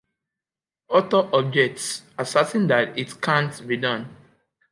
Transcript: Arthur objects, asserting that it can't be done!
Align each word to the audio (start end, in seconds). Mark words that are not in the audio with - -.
Arthur 0.89 1.29
objects, 1.31 2.01
asserting 2.17 2.65
that 2.65 2.97
it 2.97 3.21
can't 3.21 3.67
be 3.67 3.77
done! 3.77 4.07